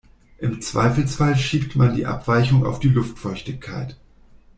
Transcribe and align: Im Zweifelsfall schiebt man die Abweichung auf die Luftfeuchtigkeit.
Im 0.39 0.61
Zweifelsfall 0.61 1.37
schiebt 1.37 1.75
man 1.75 1.93
die 1.95 2.07
Abweichung 2.07 2.65
auf 2.65 2.79
die 2.79 2.89
Luftfeuchtigkeit. 2.89 3.97